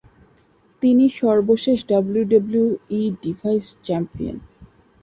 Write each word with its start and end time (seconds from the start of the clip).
তিনি 0.83 1.05
সর্বশেষ 1.21 1.77
WWE 1.89 3.03
Divas 3.23 3.63
champion. 3.85 4.37